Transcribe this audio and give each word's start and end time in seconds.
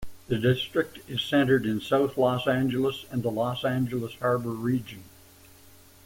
The 0.29 0.39
district 0.39 0.97
is 1.07 1.21
centered 1.21 1.63
in 1.63 1.79
South 1.79 2.17
Los 2.17 2.47
Angeles 2.47 3.05
and 3.11 3.21
the 3.21 3.29
Los 3.29 3.63
Angeles 3.63 4.15
Harbor 4.15 4.49
Region. 4.49 5.03